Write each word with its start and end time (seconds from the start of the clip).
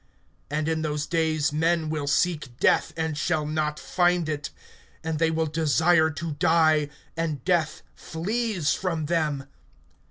(6)And 0.49 0.67
in 0.67 0.81
those 0.81 1.05
days 1.05 1.53
men 1.53 1.87
will 1.87 2.07
seek 2.07 2.57
death, 2.57 2.91
and 2.97 3.15
shall 3.15 3.45
not 3.45 3.79
find 3.79 4.27
it; 4.27 4.49
and 5.03 5.19
they 5.19 5.29
will 5.29 5.45
desire 5.45 6.09
to 6.09 6.31
die, 6.39 6.89
and 7.15 7.45
death 7.45 7.83
flees 7.93 8.73
from 8.73 9.05
them. 9.05 9.45